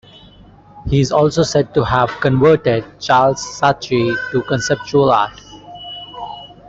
He 0.87 0.99
is 0.99 1.11
also 1.11 1.43
said 1.43 1.75
to 1.75 1.83
have 1.85 2.09
'converted' 2.21 2.99
Charles 2.99 3.39
Saatchi 3.59 4.11
to 4.31 4.41
conceptual 4.41 5.11
art. 5.11 5.39